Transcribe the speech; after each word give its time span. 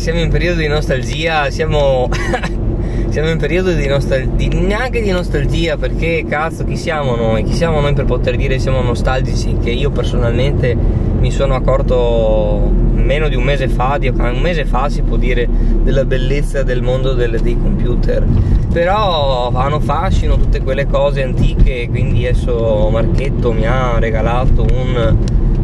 siamo 0.00 0.20
in 0.20 0.30
periodo 0.30 0.60
di 0.60 0.66
nostalgia, 0.66 1.50
siamo, 1.50 2.08
siamo 3.10 3.28
in 3.28 3.36
periodo 3.36 3.72
di 3.72 3.86
nostalgia, 3.86 4.58
neanche 4.58 5.02
di 5.02 5.10
nostalgia 5.10 5.76
perché 5.76 6.24
cazzo 6.26 6.64
chi 6.64 6.76
siamo 6.76 7.16
noi? 7.16 7.44
Chi 7.44 7.52
siamo 7.52 7.80
noi 7.80 7.92
per 7.92 8.06
poter 8.06 8.36
dire 8.36 8.58
siamo 8.58 8.80
nostalgici? 8.80 9.58
Che 9.62 9.70
io 9.70 9.90
personalmente 9.90 10.74
mi 10.74 11.30
sono 11.30 11.54
accorto 11.54 12.72
meno 12.94 13.28
di 13.28 13.34
un 13.34 13.42
mese 13.42 13.68
fa, 13.68 13.98
di, 13.98 14.08
un 14.08 14.40
mese 14.40 14.64
fa 14.64 14.88
si 14.88 15.02
può 15.02 15.16
dire 15.16 15.46
della 15.82 16.06
bellezza 16.06 16.62
del 16.62 16.80
mondo 16.80 17.12
del, 17.12 17.38
dei 17.38 17.58
computer, 17.58 18.24
però 18.72 19.50
hanno 19.52 19.80
fascino 19.80 20.38
tutte 20.38 20.62
quelle 20.62 20.86
cose 20.86 21.22
antiche, 21.22 21.88
quindi 21.90 22.26
adesso 22.26 22.88
Marchetto 22.90 23.52
mi 23.52 23.66
ha 23.66 23.98
regalato 23.98 24.62
un, 24.62 25.16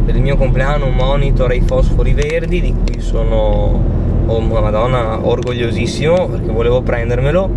per 0.04 0.14
il 0.14 0.20
mio 0.20 0.36
compleanno 0.36 0.88
un 0.88 0.94
monitor 0.94 1.50
ai 1.50 1.62
fosfori 1.64 2.12
verdi 2.12 2.60
di 2.60 2.74
cui 2.74 3.00
sono, 3.00 3.95
oh 4.26 4.40
madonna, 4.40 5.18
orgogliosissimo 5.26 6.28
perché 6.28 6.50
volevo 6.50 6.82
prendermelo. 6.82 7.48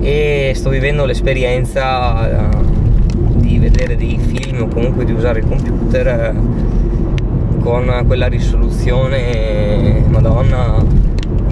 E 0.00 0.52
sto 0.54 0.70
vivendo 0.70 1.04
l'esperienza 1.04 2.50
uh, 2.50 3.36
di 3.36 3.58
vedere 3.58 3.96
dei 3.96 4.18
film 4.18 4.62
o 4.62 4.68
comunque 4.68 5.04
di 5.04 5.12
usare 5.12 5.40
il 5.40 5.46
computer 5.46 6.34
uh, 6.34 7.60
con 7.60 8.04
quella 8.06 8.26
risoluzione 8.28 10.04
madonna 10.08 10.84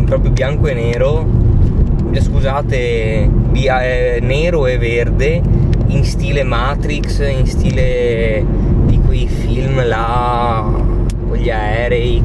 proprio 0.05 0.31
bianco 0.31 0.67
e 0.67 0.75
nero. 0.75 1.27
Eh, 2.13 2.21
scusate 2.21 3.29
nero 3.51 4.67
e 4.67 4.79
verde 4.79 5.43
in 5.89 6.05
stile 6.05 6.43
Matrix 6.45 7.21
in 7.29 7.47
stile 7.47 8.45
di 8.87 9.01
quei 9.01 9.27
film 9.27 9.85
là 9.87 10.24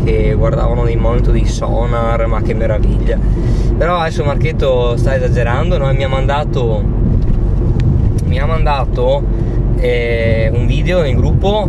che 0.09 0.34
guardavano 0.34 0.84
dei 0.84 0.95
monitor 0.95 1.34
di 1.34 1.45
sonar 1.45 2.26
ma 2.26 2.41
che 2.41 2.54
meraviglia 2.54 3.17
però 3.78 3.97
adesso 3.97 4.23
Marchetto 4.23 4.97
sta 4.97 5.16
esagerando 5.16 5.78
no? 5.78 5.92
mi 5.94 6.03
ha 6.03 6.08
mandato 6.08 6.84
mi 8.25 8.39
ha 8.39 8.45
mandato 8.45 9.23
eh, 9.78 10.52
un 10.53 10.66
video 10.66 11.03
in 11.03 11.16
gruppo 11.16 11.67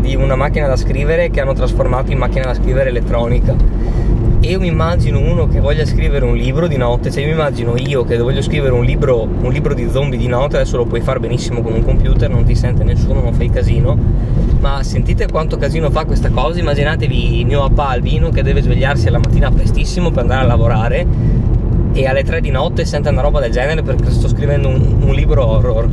di 0.00 0.14
una 0.14 0.36
macchina 0.36 0.66
da 0.66 0.76
scrivere 0.76 1.30
che 1.30 1.40
hanno 1.40 1.52
trasformato 1.52 2.12
in 2.12 2.18
macchina 2.18 2.44
da 2.44 2.54
scrivere 2.54 2.90
elettronica. 2.90 3.54
E 4.40 4.50
io 4.50 4.60
mi 4.60 4.68
immagino 4.68 5.18
uno 5.18 5.48
che 5.48 5.58
voglia 5.58 5.84
scrivere 5.84 6.24
un 6.24 6.36
libro 6.36 6.68
di 6.68 6.76
notte, 6.76 7.10
cioè 7.10 7.22
io 7.22 7.28
mi 7.28 7.32
immagino 7.32 7.74
io 7.76 8.04
che 8.04 8.16
voglio 8.18 8.42
scrivere 8.42 8.72
un 8.72 8.84
libro, 8.84 9.22
un 9.22 9.50
libro 9.50 9.74
di 9.74 9.88
zombie 9.90 10.18
di 10.18 10.28
notte, 10.28 10.56
adesso 10.56 10.76
lo 10.76 10.84
puoi 10.84 11.00
fare 11.00 11.18
benissimo 11.18 11.62
con 11.62 11.72
un 11.72 11.82
computer, 11.82 12.30
non 12.30 12.44
ti 12.44 12.54
sente 12.54 12.84
nessuno, 12.84 13.20
non 13.20 13.32
fai 13.32 13.50
casino, 13.50 13.98
ma 14.66 14.82
sentite 14.82 15.28
quanto 15.28 15.56
casino 15.58 15.90
fa 15.90 16.04
questa 16.04 16.28
cosa, 16.30 16.58
immaginatevi 16.58 17.44
mio 17.44 17.60
papà 17.68 17.90
Albino 17.90 18.30
che 18.30 18.42
deve 18.42 18.62
svegliarsi 18.62 19.06
alla 19.06 19.18
mattina 19.18 19.48
prestissimo 19.48 20.10
per 20.10 20.22
andare 20.22 20.40
a 20.40 20.44
lavorare 20.44 21.06
e 21.92 22.06
alle 22.08 22.24
3 22.24 22.40
di 22.40 22.50
notte 22.50 22.84
sente 22.84 23.10
una 23.10 23.20
roba 23.20 23.38
del 23.38 23.52
genere 23.52 23.84
perché 23.84 24.10
sto 24.10 24.26
scrivendo 24.26 24.66
un, 24.66 25.02
un 25.02 25.14
libro 25.14 25.46
horror. 25.46 25.88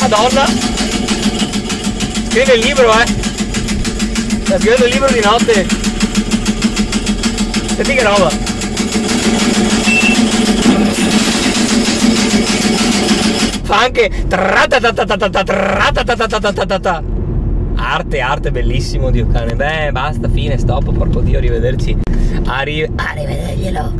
Madonna! 0.00 0.44
Scrive 2.28 2.52
il 2.52 2.60
libro, 2.60 2.92
eh! 2.92 3.06
Sta 4.42 4.58
scrivendo 4.58 4.84
il 4.84 4.92
libro 4.92 5.10
di 5.10 5.20
notte! 5.24 5.66
Senti 7.74 7.94
che 7.94 8.02
roba! 8.02 8.52
Fa 13.72 13.84
anche 13.84 14.10
Arte, 17.74 18.20
arte, 18.20 18.50
bellissimo, 18.50 19.10
Dio 19.10 19.26
cane. 19.28 19.56
Beh, 19.56 19.92
basta, 19.92 20.28
fine, 20.28 20.58
stop, 20.58 20.92
porco 20.92 21.20
Dio, 21.22 21.38
arrivederci. 21.38 21.96
Arri- 22.44 22.86
arrivederglielo. 22.94 23.90